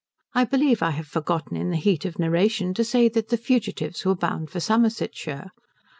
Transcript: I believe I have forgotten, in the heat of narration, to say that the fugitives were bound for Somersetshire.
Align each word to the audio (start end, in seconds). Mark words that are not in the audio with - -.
I 0.33 0.45
believe 0.45 0.81
I 0.81 0.89
have 0.89 1.05
forgotten, 1.05 1.55
in 1.55 1.69
the 1.69 1.77
heat 1.77 2.05
of 2.05 2.17
narration, 2.17 2.73
to 2.73 2.83
say 2.83 3.07
that 3.09 3.29
the 3.29 3.37
fugitives 3.37 4.03
were 4.03 4.15
bound 4.15 4.49
for 4.49 4.59
Somersetshire. 4.59 5.51